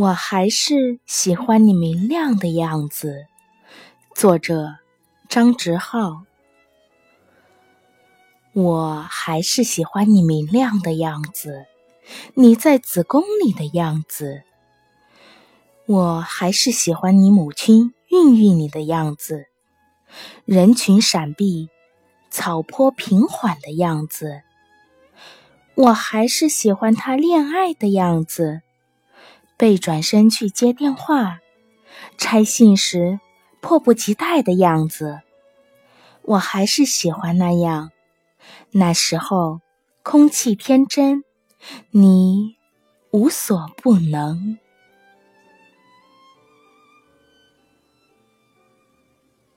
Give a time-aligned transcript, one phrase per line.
[0.00, 3.26] 我还是喜欢你明亮的样子。
[4.14, 4.76] 作者：
[5.28, 6.22] 张直浩。
[8.54, 11.66] 我还是喜欢你明亮的样子，
[12.32, 14.42] 你在子宫里的样子。
[15.84, 19.48] 我还是喜欢你母亲孕育你的样子，
[20.46, 21.68] 人群闪避，
[22.30, 24.40] 草坡平缓的样子。
[25.74, 28.62] 我还是喜欢他恋爱的样子。
[29.60, 31.40] 背转身去接电话，
[32.16, 33.20] 拆信时
[33.60, 35.20] 迫不及待的样子，
[36.22, 37.90] 我还是喜欢那样。
[38.70, 39.60] 那时候
[40.02, 41.24] 空气天真，
[41.90, 42.56] 你
[43.10, 44.58] 无所不能。